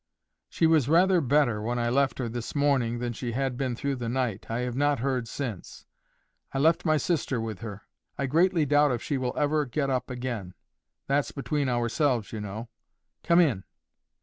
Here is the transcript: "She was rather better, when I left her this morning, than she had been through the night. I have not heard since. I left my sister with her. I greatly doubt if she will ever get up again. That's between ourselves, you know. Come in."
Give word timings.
"She 0.49 0.65
was 0.65 0.89
rather 0.89 1.21
better, 1.21 1.61
when 1.61 1.77
I 1.77 1.89
left 1.91 2.17
her 2.17 2.27
this 2.27 2.55
morning, 2.55 2.97
than 2.97 3.13
she 3.13 3.33
had 3.33 3.55
been 3.55 3.75
through 3.75 3.97
the 3.97 4.09
night. 4.09 4.47
I 4.49 4.61
have 4.61 4.75
not 4.75 4.97
heard 4.97 5.27
since. 5.27 5.85
I 6.51 6.57
left 6.57 6.85
my 6.85 6.97
sister 6.97 7.39
with 7.39 7.59
her. 7.59 7.83
I 8.17 8.25
greatly 8.25 8.65
doubt 8.65 8.91
if 8.91 9.03
she 9.03 9.19
will 9.19 9.37
ever 9.37 9.63
get 9.67 9.91
up 9.91 10.09
again. 10.09 10.55
That's 11.05 11.31
between 11.31 11.69
ourselves, 11.69 12.31
you 12.33 12.41
know. 12.41 12.67
Come 13.21 13.39
in." 13.39 13.63